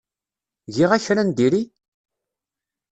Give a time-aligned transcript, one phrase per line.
[0.75, 1.63] Giɣ-ak kra n diri?